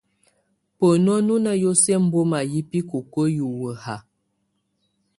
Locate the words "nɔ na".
1.25-1.51